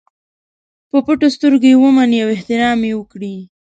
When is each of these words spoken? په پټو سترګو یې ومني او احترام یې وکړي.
په 0.89 0.97
پټو 1.05 1.27
سترګو 1.35 1.67
یې 1.71 1.77
ومني 1.81 2.17
او 2.23 2.29
احترام 2.35 2.79
یې 2.87 2.93
وکړي. 2.97 3.35